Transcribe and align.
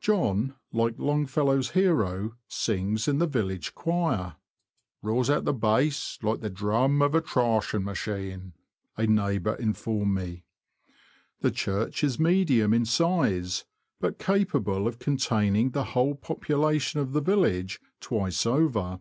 John, 0.00 0.54
like 0.72 0.98
Longfellow's 0.98 1.72
hero, 1.72 2.32
sings 2.48 3.06
in 3.08 3.18
the 3.18 3.26
village 3.26 3.74
choir; 3.74 4.36
''roars 5.04 5.28
out 5.28 5.44
the 5.44 5.52
bass 5.52 6.18
like 6.22 6.40
the 6.40 6.48
drum 6.48 7.02
of 7.02 7.14
a 7.14 7.20
threshing 7.20 7.84
machine," 7.84 8.54
a 8.96 9.06
neighbour 9.06 9.54
informed 9.56 10.14
me. 10.14 10.44
The 11.42 11.50
church 11.50 12.02
is 12.02 12.18
medium 12.18 12.72
in 12.72 12.86
size, 12.86 13.66
but 14.00 14.18
capable 14.18 14.88
of 14.88 14.98
con 14.98 15.18
taining 15.18 15.74
the 15.74 15.84
whole 15.92 16.14
population 16.14 16.98
of 17.00 17.12
the 17.12 17.20
village 17.20 17.78
twice 18.00 18.46
over. 18.46 19.00